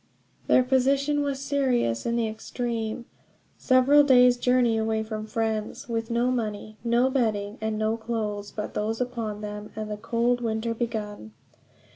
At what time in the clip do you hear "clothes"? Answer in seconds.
7.97-8.49